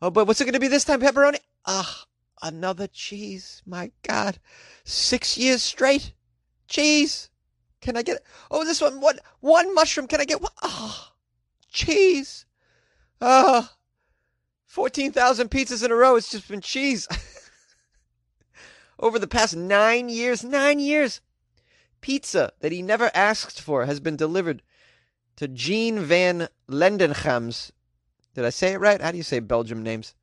Oh, 0.01 0.11
but 0.11 0.27
what's 0.27 0.39
it 0.39 0.45
gonna 0.45 0.59
be 0.59 0.67
this 0.67 0.85
time? 0.85 1.01
Pepperoni. 1.01 1.39
Ah, 1.65 2.05
another 2.41 2.87
cheese. 2.87 3.61
My 3.65 3.91
god, 4.03 4.39
six 4.83 5.37
years 5.37 5.63
straight, 5.63 6.13
cheese. 6.67 7.29
Can 7.81 7.97
I 7.97 8.03
get? 8.03 8.23
Oh, 8.49 8.65
this 8.65 8.81
one. 8.81 9.01
One 9.01 9.19
one 9.39 9.73
mushroom. 9.73 10.07
Can 10.07 10.21
I 10.21 10.25
get 10.25 10.41
one? 10.41 10.51
Oh 10.61 11.11
cheese. 11.75 12.45
Ah, 13.21 13.57
uh, 13.57 13.67
14,000 14.65 15.51
pizzas 15.51 15.83
in 15.83 15.91
a 15.91 15.95
row. 15.95 16.15
It's 16.15 16.31
just 16.31 16.47
been 16.47 16.61
cheese. 16.61 17.07
Over 18.99 19.19
the 19.19 19.27
past 19.27 19.55
nine 19.55 20.09
years, 20.09 20.43
nine 20.43 20.79
years, 20.79 21.21
pizza 22.01 22.53
that 22.61 22.71
he 22.71 22.81
never 22.81 23.11
asked 23.13 23.61
for 23.61 23.85
has 23.85 23.99
been 23.99 24.15
delivered 24.15 24.63
to 25.35 25.47
Jean 25.47 25.99
van 25.99 26.47
Lendenchams. 26.69 27.71
Did 28.33 28.45
I 28.45 28.49
say 28.49 28.73
it 28.73 28.79
right? 28.79 29.01
How 29.01 29.11
do 29.11 29.17
you 29.17 29.23
say 29.23 29.39
Belgium 29.39 29.83
names? 29.83 30.15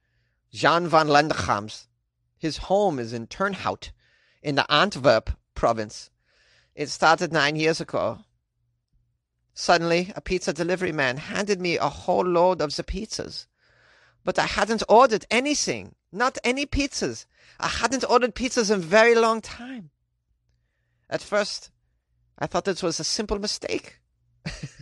Jean 0.52 0.86
van 0.86 1.08
Lendenchams. 1.08 1.86
His 2.38 2.58
home 2.58 2.98
is 2.98 3.12
in 3.12 3.26
Turnhout 3.26 3.90
in 4.42 4.56
the 4.56 4.70
Antwerp 4.70 5.30
province. 5.54 6.10
It 6.74 6.90
started 6.90 7.32
nine 7.32 7.56
years 7.56 7.80
ago. 7.80 8.18
Suddenly, 9.54 10.12
a 10.16 10.20
pizza 10.20 10.52
delivery 10.52 10.92
man 10.92 11.18
handed 11.18 11.60
me 11.60 11.76
a 11.76 11.88
whole 11.88 12.24
load 12.24 12.60
of 12.60 12.74
the 12.74 12.82
pizzas. 12.82 13.46
But 14.24 14.38
I 14.38 14.46
hadn't 14.46 14.82
ordered 14.88 15.26
anything, 15.30 15.94
not 16.10 16.38
any 16.44 16.66
pizzas. 16.66 17.26
I 17.60 17.68
hadn't 17.68 18.04
ordered 18.08 18.34
pizzas 18.34 18.70
in 18.70 18.80
a 18.80 18.82
very 18.82 19.14
long 19.14 19.40
time. 19.40 19.90
At 21.08 21.22
first, 21.22 21.70
I 22.38 22.46
thought 22.46 22.64
this 22.64 22.82
was 22.82 22.98
a 22.98 23.04
simple 23.04 23.38
mistake. 23.38 24.00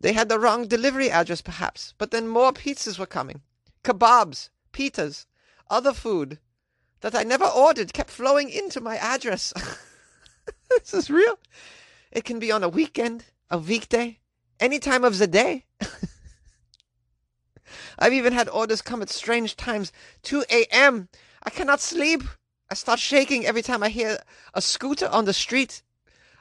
they 0.00 0.14
had 0.14 0.28
the 0.30 0.38
wrong 0.38 0.66
delivery 0.66 1.10
address, 1.10 1.42
perhaps, 1.42 1.94
but 1.98 2.10
then 2.10 2.26
more 2.26 2.52
pizzas 2.52 2.98
were 2.98 3.06
coming. 3.06 3.42
Kebabs, 3.84 4.48
pitas, 4.72 5.26
other 5.68 5.92
food 5.92 6.38
that 7.00 7.14
I 7.14 7.22
never 7.22 7.44
ordered 7.44 7.92
kept 7.92 8.10
flowing 8.10 8.48
into 8.48 8.80
my 8.80 8.96
address. 8.96 9.52
this 10.70 10.94
is 10.94 11.10
real. 11.10 11.38
It 12.10 12.24
can 12.24 12.38
be 12.38 12.50
on 12.50 12.62
a 12.62 12.68
weekend, 12.68 13.26
a 13.50 13.58
weekday, 13.58 14.20
any 14.58 14.78
time 14.78 15.04
of 15.04 15.18
the 15.18 15.26
day. 15.26 15.66
I've 17.98 18.14
even 18.14 18.32
had 18.32 18.48
orders 18.48 18.80
come 18.82 19.02
at 19.02 19.10
strange 19.10 19.56
times. 19.56 19.92
2 20.22 20.44
a.m. 20.50 21.08
I 21.42 21.50
cannot 21.50 21.80
sleep. 21.80 22.22
I 22.70 22.74
start 22.74 23.00
shaking 23.00 23.44
every 23.44 23.62
time 23.62 23.82
I 23.82 23.90
hear 23.90 24.18
a 24.54 24.62
scooter 24.62 25.08
on 25.08 25.26
the 25.26 25.32
street. 25.32 25.82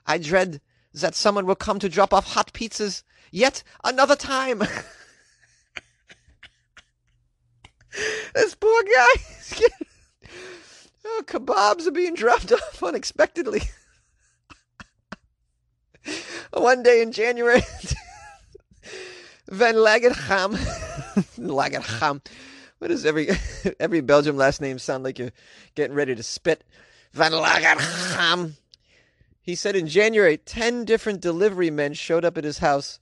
I 0.05 0.17
dread 0.17 0.61
that 0.93 1.15
someone 1.15 1.45
will 1.45 1.55
come 1.55 1.79
to 1.79 1.89
drop 1.89 2.13
off 2.13 2.33
hot 2.33 2.53
pizzas 2.53 3.03
yet 3.31 3.63
another 3.83 4.15
time. 4.15 4.59
this 8.33 8.55
poor 8.55 8.83
guy. 8.83 9.13
oh, 11.05 11.23
kebabs 11.25 11.87
are 11.87 11.91
being 11.91 12.15
dropped 12.15 12.51
off 12.51 12.83
unexpectedly. 12.83 13.61
One 16.53 16.81
day 16.81 17.01
in 17.01 17.11
January, 17.11 17.61
Van 19.49 19.75
Lagerham, 19.75 20.55
Lagerham. 21.37 22.21
What 22.79 22.87
does 22.87 23.05
every 23.05 23.29
every 23.79 24.01
Belgium 24.01 24.37
last 24.37 24.61
name 24.61 24.79
sound 24.79 25.03
like 25.03 25.19
you're 25.19 25.31
getting 25.75 25.95
ready 25.95 26.15
to 26.15 26.23
spit? 26.23 26.63
Van 27.13 27.31
Lagerham. 27.31 28.53
He 29.41 29.55
said 29.55 29.75
in 29.75 29.87
January, 29.87 30.37
10 30.37 30.85
different 30.85 31.21
delivery 31.21 31.71
men 31.71 31.93
showed 31.93 32.23
up 32.23 32.37
at 32.37 32.43
his 32.43 32.59
house, 32.59 32.99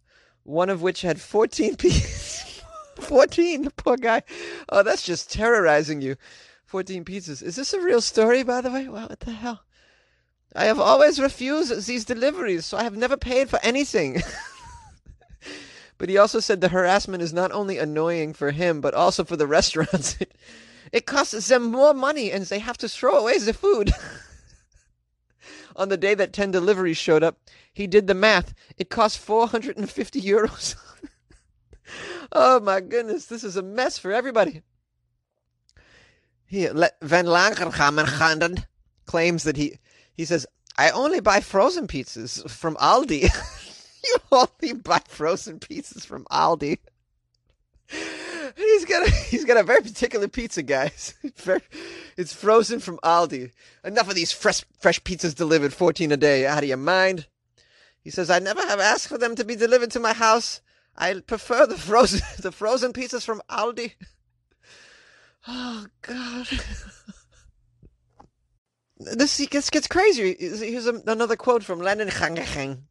one 0.48 0.70
of 0.70 0.82
which 0.82 1.02
had 1.02 1.20
14 1.20 1.76
pieces. 1.78 2.62
14, 3.00 3.70
poor 3.76 3.98
guy. 3.98 4.24
Oh, 4.70 4.82
that's 4.82 5.04
just 5.04 5.32
terrorizing 5.32 6.02
you. 6.02 6.16
14 6.66 7.06
pizzas. 7.06 7.44
Is 7.44 7.56
this 7.56 7.74
a 7.74 7.82
real 7.82 8.02
story, 8.02 8.44
by 8.44 8.62
the 8.62 8.72
way? 8.72 8.88
Wow, 8.88 9.08
what 9.08 9.20
the 9.20 9.32
hell? 9.32 9.62
I 10.56 10.66
have 10.66 10.80
always 10.80 11.20
refused 11.20 11.86
these 11.86 12.06
deliveries, 12.06 12.66
so 12.66 12.78
I 12.78 12.84
have 12.84 12.98
never 12.98 13.18
paid 13.18 13.50
for 13.50 13.60
anything. 13.62 14.24
but 15.98 16.10
he 16.10 16.18
also 16.18 16.40
said 16.40 16.62
the 16.62 16.70
harassment 16.70 17.22
is 17.22 17.34
not 17.34 17.52
only 17.52 17.78
annoying 17.78 18.34
for 18.34 18.52
him, 18.52 18.82
but 18.82 18.94
also 18.94 19.24
for 19.24 19.36
the 19.36 19.48
restaurants. 19.58 20.18
It 20.92 21.06
costs 21.06 21.50
them 21.50 21.72
more 21.72 21.94
money, 21.94 22.32
and 22.32 22.46
they 22.46 22.60
have 22.60 22.78
to 22.80 22.90
throw 22.90 23.18
away 23.18 23.38
the 23.38 23.54
food. 23.54 23.92
On 25.78 25.90
the 25.90 25.98
day 25.98 26.16
that 26.16 26.34
10 26.34 26.52
deliveries 26.52 26.98
showed 26.98 27.24
up, 27.24 27.38
he 27.72 27.86
did 27.86 28.08
the 28.08 28.16
math. 28.16 28.54
It 28.78 28.90
cost 28.90 29.20
450 29.20 30.22
euros. 30.22 30.76
oh 32.32 32.60
my 32.60 32.82
goodness, 32.82 33.28
this 33.28 33.44
is 33.44 33.56
a 33.56 33.62
mess 33.62 34.00
for 34.00 34.12
everybody. 34.12 34.64
He, 36.48 36.66
Van 36.66 37.26
Langerham 37.26 38.66
claims 39.06 39.44
that 39.44 39.58
he 39.58 39.78
he 40.16 40.26
says, 40.26 40.48
I 40.78 40.90
only 40.90 41.20
buy 41.20 41.42
frozen 41.42 41.88
pizzas 41.88 42.50
from 42.50 42.76
Aldi. 42.78 43.30
you 44.04 44.18
only 44.32 44.74
buy 44.74 45.02
frozen 45.08 45.60
pizzas 45.60 46.06
from 46.06 46.26
Aldi. 46.32 46.80
He's 48.58 48.86
got 48.86 49.08
a 49.08 49.12
he's 49.30 49.46
got 49.46 49.58
a 49.58 49.64
very 49.64 49.82
particular 49.82 50.28
pizza, 50.28 50.64
guys. 50.64 51.14
It's 52.18 52.34
frozen 52.34 52.80
from 52.80 52.98
Aldi. 53.04 53.52
Enough 53.84 54.10
of 54.10 54.16
these 54.16 54.32
fresh 54.32 54.66
fresh 54.80 55.00
pizzas 55.04 55.36
delivered, 55.36 55.72
fourteen 55.72 56.12
a 56.12 56.18
day. 56.18 56.48
Out 56.48 56.64
of 56.64 56.70
your 56.70 56.78
mind. 56.78 57.28
He 58.02 58.10
says, 58.10 58.32
I 58.32 58.40
never 58.40 58.62
have 58.62 58.80
asked 58.80 59.08
for 59.08 59.20
them 59.20 59.36
to 59.36 59.44
be 59.44 59.56
delivered 59.56 59.92
to 59.92 60.00
my 60.00 60.14
house. 60.14 60.62
I 60.96 61.20
prefer 61.20 61.68
the 61.68 61.78
frozen 61.78 62.22
the 62.40 62.52
frozen 62.52 62.94
pizzas 62.94 63.24
from 63.24 63.42
Aldi. 63.50 63.94
Oh 65.48 65.86
God 66.02 66.48
this 69.00 69.46
gets 69.48 69.70
gets 69.70 69.88
crazier. 69.88 70.36
Here's 70.40 70.88
another 70.88 71.36
quote 71.36 71.64
from 71.64 71.80
Lenin 71.80 72.10
Changacheng. 72.10 72.84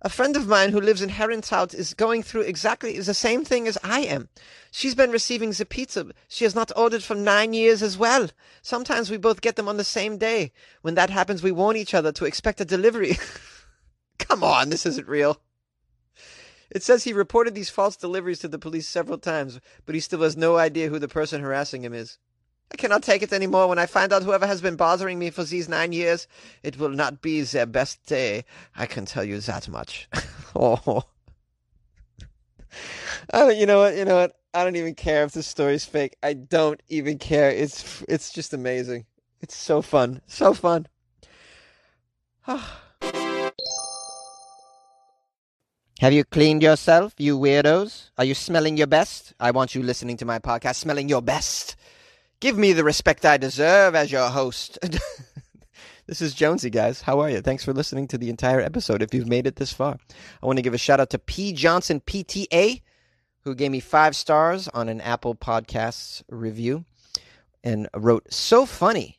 A 0.00 0.08
friend 0.08 0.36
of 0.36 0.46
mine 0.46 0.70
who 0.70 0.80
lives 0.80 1.02
in 1.02 1.08
Herenthout 1.08 1.74
is 1.74 1.92
going 1.92 2.22
through 2.22 2.42
exactly 2.42 3.00
the 3.00 3.14
same 3.14 3.44
thing 3.44 3.66
as 3.66 3.76
I 3.82 4.00
am. 4.00 4.28
She's 4.70 4.94
been 4.94 5.10
receiving 5.10 5.50
the 5.50 5.66
pizza 5.66 6.06
she 6.28 6.44
has 6.44 6.54
not 6.54 6.70
ordered 6.76 7.02
for 7.02 7.16
nine 7.16 7.52
years 7.52 7.82
as 7.82 7.98
well. 7.98 8.28
Sometimes 8.62 9.10
we 9.10 9.16
both 9.16 9.40
get 9.40 9.56
them 9.56 9.66
on 9.66 9.76
the 9.76 9.82
same 9.82 10.16
day. 10.16 10.52
When 10.82 10.94
that 10.94 11.10
happens, 11.10 11.42
we 11.42 11.50
warn 11.50 11.76
each 11.76 11.94
other 11.94 12.12
to 12.12 12.26
expect 12.26 12.60
a 12.60 12.64
delivery. 12.64 13.18
Come 14.18 14.44
on, 14.44 14.70
this 14.70 14.86
isn't 14.86 15.08
real. 15.08 15.40
It 16.70 16.84
says 16.84 17.02
he 17.02 17.12
reported 17.12 17.56
these 17.56 17.70
false 17.70 17.96
deliveries 17.96 18.38
to 18.40 18.48
the 18.48 18.58
police 18.58 18.86
several 18.86 19.18
times, 19.18 19.58
but 19.84 19.96
he 19.96 20.00
still 20.00 20.22
has 20.22 20.36
no 20.36 20.58
idea 20.58 20.90
who 20.90 21.00
the 21.00 21.08
person 21.08 21.40
harassing 21.40 21.82
him 21.82 21.94
is. 21.94 22.18
I 22.70 22.76
cannot 22.76 23.02
take 23.02 23.22
it 23.22 23.32
anymore. 23.32 23.68
When 23.68 23.78
I 23.78 23.86
find 23.86 24.12
out 24.12 24.22
whoever 24.22 24.46
has 24.46 24.60
been 24.60 24.76
bothering 24.76 25.18
me 25.18 25.30
for 25.30 25.42
these 25.44 25.68
nine 25.68 25.92
years, 25.92 26.26
it 26.62 26.78
will 26.78 26.90
not 26.90 27.22
be 27.22 27.40
their 27.42 27.66
best 27.66 28.04
day. 28.06 28.44
I 28.76 28.86
can 28.86 29.06
tell 29.06 29.24
you 29.24 29.40
that 29.40 29.68
much. 29.68 30.08
oh. 30.56 31.04
I 33.32 33.50
you 33.50 33.66
know 33.66 33.78
what? 33.80 33.96
You 33.96 34.04
know 34.04 34.16
what? 34.16 34.36
I 34.52 34.64
don't 34.64 34.76
even 34.76 34.94
care 34.94 35.24
if 35.24 35.32
the 35.32 35.42
story's 35.42 35.84
fake. 35.84 36.16
I 36.22 36.34
don't 36.34 36.82
even 36.88 37.18
care. 37.18 37.50
It's 37.50 38.04
it's 38.08 38.30
just 38.32 38.52
amazing. 38.52 39.06
It's 39.40 39.56
so 39.56 39.82
fun. 39.82 40.20
So 40.26 40.52
fun. 40.52 40.86
Have 46.00 46.12
you 46.12 46.22
cleaned 46.24 46.62
yourself, 46.62 47.12
you 47.18 47.36
weirdos? 47.36 48.10
Are 48.18 48.24
you 48.24 48.34
smelling 48.34 48.76
your 48.76 48.86
best? 48.86 49.34
I 49.40 49.50
want 49.50 49.74
you 49.74 49.82
listening 49.82 50.16
to 50.18 50.24
my 50.24 50.38
podcast 50.38 50.76
smelling 50.76 51.08
your 51.08 51.22
best. 51.22 51.74
Give 52.40 52.56
me 52.56 52.72
the 52.72 52.84
respect 52.84 53.26
I 53.26 53.36
deserve 53.36 53.96
as 53.96 54.12
your 54.12 54.28
host. 54.28 54.78
this 56.06 56.22
is 56.22 56.34
Jonesy, 56.34 56.70
guys. 56.70 57.02
How 57.02 57.18
are 57.18 57.28
you? 57.28 57.40
Thanks 57.40 57.64
for 57.64 57.72
listening 57.72 58.06
to 58.08 58.18
the 58.18 58.30
entire 58.30 58.60
episode 58.60 59.02
if 59.02 59.12
you've 59.12 59.26
made 59.26 59.48
it 59.48 59.56
this 59.56 59.72
far. 59.72 59.98
I 60.40 60.46
want 60.46 60.56
to 60.56 60.62
give 60.62 60.74
a 60.74 60.78
shout 60.78 61.00
out 61.00 61.10
to 61.10 61.18
P. 61.18 61.52
Johnson 61.52 62.00
PTA, 62.00 62.82
who 63.40 63.54
gave 63.56 63.72
me 63.72 63.80
five 63.80 64.14
stars 64.14 64.68
on 64.68 64.88
an 64.88 65.00
Apple 65.00 65.34
Podcasts 65.34 66.22
review 66.28 66.84
and 67.64 67.88
wrote, 67.96 68.32
So 68.32 68.66
funny. 68.66 69.16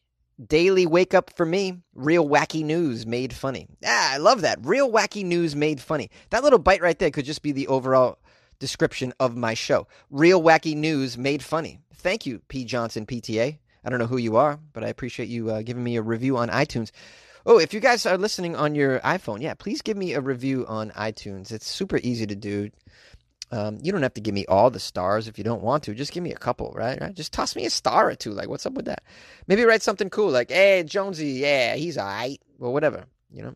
Daily 0.48 0.86
wake 0.86 1.14
up 1.14 1.34
for 1.36 1.46
me. 1.46 1.82
Real 1.94 2.26
wacky 2.26 2.64
news 2.64 3.06
made 3.06 3.34
funny. 3.34 3.68
Ah, 3.86 4.14
I 4.14 4.18
love 4.18 4.40
that. 4.42 4.60
Real 4.62 4.90
wacky 4.90 5.26
news 5.26 5.58
made 5.58 5.82
funny. 5.82 6.10
That 6.30 6.44
little 6.44 6.60
bite 6.60 6.82
right 6.82 6.98
there 6.98 7.12
could 7.12 7.26
just 7.26 7.42
be 7.42 7.52
the 7.52 7.68
overall 7.68 8.20
description 8.60 9.14
of 9.20 9.36
my 9.36 9.54
show. 9.54 9.88
Real 10.10 10.42
wacky 10.42 10.76
news 10.76 11.18
made 11.18 11.44
funny. 11.44 11.80
Thank 11.96 12.26
you, 12.26 12.42
P. 12.48 12.66
Johnson 12.66 13.06
PTA. 13.06 13.58
I 13.84 13.90
don't 13.90 14.00
know 14.00 14.08
who 14.08 14.18
you 14.18 14.36
are, 14.36 14.60
but 14.74 14.84
I 14.84 14.88
appreciate 14.88 15.30
you 15.30 15.50
uh, 15.50 15.62
giving 15.62 15.84
me 15.84 15.96
a 15.96 16.02
review 16.02 16.38
on 16.38 16.50
iTunes. 16.50 16.92
Oh, 17.46 17.60
if 17.60 17.74
you 17.74 17.80
guys 17.80 18.06
are 18.06 18.18
listening 18.18 18.56
on 18.56 18.76
your 18.76 19.00
iPhone, 19.00 19.42
yeah, 19.42 19.54
please 19.54 19.82
give 19.82 19.98
me 19.98 20.14
a 20.14 20.22
review 20.22 20.66
on 20.68 20.92
iTunes. 20.92 21.52
It's 21.52 21.68
super 21.68 22.00
easy 22.04 22.28
to 22.28 22.36
do. 22.36 22.70
Um, 23.52 23.80
you 23.82 23.92
don't 23.92 24.04
have 24.04 24.14
to 24.14 24.22
give 24.22 24.36
me 24.36 24.46
all 24.46 24.70
the 24.70 24.80
stars 24.80 25.28
if 25.28 25.38
you 25.38 25.44
don't 25.44 25.64
want 25.64 25.84
to. 25.84 25.96
Just 25.96 26.12
give 26.12 26.24
me 26.24 26.32
a 26.32 26.38
couple, 26.38 26.72
right? 26.76 27.00
right? 27.02 27.16
Just 27.16 27.34
toss 27.34 27.56
me 27.56 27.66
a 27.66 27.70
star 27.70 28.10
or 28.10 28.16
two. 28.16 28.32
Like, 28.32 28.48
what's 28.50 28.66
up 28.66 28.74
with 28.74 28.86
that? 28.86 29.04
Maybe 29.48 29.64
write 29.64 29.82
something 29.82 30.10
cool, 30.10 30.30
like, 30.30 30.52
"Hey, 30.52 30.84
Jonesy, 30.84 31.32
yeah, 31.32 31.76
he's 31.76 31.98
alright," 31.98 32.42
or 32.60 32.72
whatever. 32.72 33.06
You 33.32 33.44
know, 33.44 33.56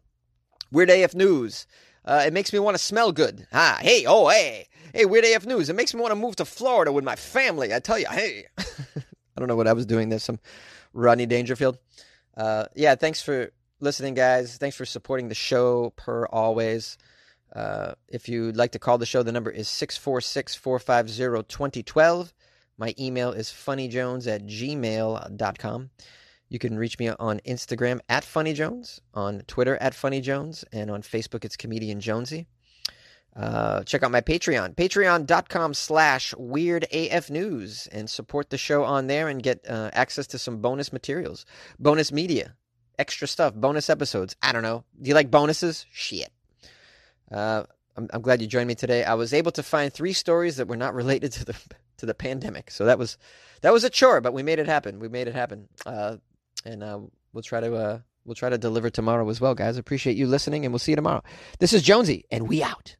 Weird 0.71 0.89
AF 0.89 1.13
News. 1.13 1.67
Uh, 2.05 2.23
it 2.25 2.33
makes 2.33 2.51
me 2.51 2.59
want 2.59 2.75
to 2.75 2.83
smell 2.83 3.11
good. 3.11 3.47
Ah, 3.53 3.77
hey, 3.81 4.05
oh, 4.07 4.27
hey, 4.29 4.67
hey, 4.93 5.05
Weird 5.05 5.25
AF 5.25 5.45
News. 5.45 5.69
It 5.69 5.75
makes 5.75 5.93
me 5.93 5.99
want 5.99 6.11
to 6.11 6.15
move 6.15 6.35
to 6.37 6.45
Florida 6.45 6.91
with 6.91 7.03
my 7.03 7.15
family. 7.15 7.73
I 7.73 7.79
tell 7.79 7.99
you, 7.99 8.05
hey. 8.09 8.45
I 8.57 9.39
don't 9.39 9.47
know 9.47 9.55
what 9.55 9.67
I 9.67 9.73
was 9.73 9.87
doing. 9.87 10.09
There's 10.09 10.23
some 10.23 10.39
Rodney 10.93 11.25
Dangerfield. 11.25 11.79
Uh, 12.37 12.65
yeah, 12.75 12.95
thanks 12.95 13.21
for 13.21 13.51
listening, 13.79 14.13
guys. 14.13 14.57
Thanks 14.57 14.77
for 14.77 14.85
supporting 14.85 15.27
the 15.27 15.35
show, 15.35 15.91
per 15.95 16.25
always. 16.27 16.97
Uh, 17.55 17.93
if 18.07 18.29
you'd 18.29 18.55
like 18.55 18.71
to 18.71 18.79
call 18.79 18.97
the 18.97 19.05
show, 19.05 19.23
the 19.23 19.31
number 19.31 19.51
is 19.51 19.67
646 19.67 20.55
450 20.55 21.43
2012. 21.47 22.33
My 22.77 22.93
email 22.99 23.31
is 23.31 23.49
funnyjones 23.49 24.27
at 24.27 24.45
gmail.com. 24.45 25.89
You 26.49 26.59
can 26.59 26.77
reach 26.77 26.99
me 26.99 27.09
on 27.09 27.39
Instagram 27.47 27.99
at 28.09 28.23
funnyjones, 28.23 28.99
on 29.13 29.41
Twitter 29.47 29.75
at 29.77 29.93
funnyjones, 29.93 30.63
and 30.71 30.91
on 30.91 31.01
Facebook 31.01 31.45
it's 31.45 31.57
comedian 31.57 31.99
Jonesy. 31.99 32.47
Uh, 33.35 33.83
check 33.83 34.03
out 34.03 34.11
my 34.11 34.21
Patreon, 34.21 34.75
patreon.com 34.75 35.73
slash 35.73 36.33
weirdafnews, 36.35 37.87
and 37.91 38.07
support 38.07 38.51
the 38.51 38.57
show 38.57 38.83
on 38.83 39.07
there 39.07 39.27
and 39.27 39.41
get 39.41 39.65
uh, 39.67 39.89
access 39.93 40.27
to 40.27 40.37
some 40.37 40.57
bonus 40.57 40.93
materials, 40.93 41.45
bonus 41.79 42.11
media, 42.11 42.53
extra 42.99 43.27
stuff, 43.27 43.55
bonus 43.55 43.89
episodes. 43.89 44.35
I 44.43 44.51
don't 44.51 44.61
know. 44.61 44.83
Do 45.01 45.07
you 45.07 45.15
like 45.15 45.31
bonuses? 45.31 45.87
Shit. 45.91 46.31
Uh, 47.31 47.63
I'm, 47.95 48.07
I'm 48.13 48.21
glad 48.21 48.41
you 48.41 48.47
joined 48.47 48.67
me 48.67 48.75
today. 48.75 49.03
I 49.03 49.15
was 49.15 49.33
able 49.33 49.51
to 49.53 49.63
find 49.63 49.91
three 49.91 50.13
stories 50.13 50.57
that 50.57 50.67
were 50.67 50.77
not 50.77 50.93
related 51.01 51.31
to 51.33 51.45
the 51.45 51.55
to 51.97 52.05
the 52.05 52.13
pandemic, 52.13 52.69
so 52.69 52.85
that 52.85 52.99
was 52.99 53.17
that 53.61 53.73
was 53.73 53.83
a 53.83 53.89
chore, 53.89 54.21
but 54.21 54.33
we 54.33 54.43
made 54.43 54.59
it 54.59 54.67
happen. 54.67 54.99
We 54.99 55.09
made 55.09 55.27
it 55.27 55.35
happen, 55.35 55.67
uh, 55.85 56.17
and 56.65 56.83
uh, 56.83 56.99
we'll 57.33 57.43
try 57.43 57.61
to 57.61 57.75
uh, 57.75 57.99
we'll 58.25 58.35
try 58.35 58.49
to 58.49 58.57
deliver 58.59 58.91
tomorrow 58.91 59.27
as 59.29 59.41
well, 59.41 59.55
guys. 59.55 59.77
Appreciate 59.77 60.17
you 60.17 60.27
listening, 60.27 60.65
and 60.65 60.71
we'll 60.73 60.79
see 60.79 60.91
you 60.91 60.97
tomorrow. 60.97 61.23
This 61.59 61.73
is 61.73 61.81
Jonesy, 61.81 62.25
and 62.29 62.47
we 62.47 62.61
out. 62.61 62.95